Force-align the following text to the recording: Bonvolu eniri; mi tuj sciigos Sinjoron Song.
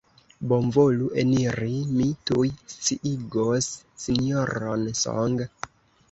Bonvolu 0.51 1.09
eniri; 1.23 1.73
mi 1.97 2.07
tuj 2.29 2.45
sciigos 2.75 3.67
Sinjoron 4.05 4.89
Song. 5.01 5.45